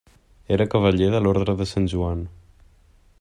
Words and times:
Era 0.55 0.65
cavaller 0.75 1.09
de 1.17 1.21
l'Orde 1.27 1.57
de 1.61 1.69
Sant 1.73 1.87
Joan. 1.95 2.25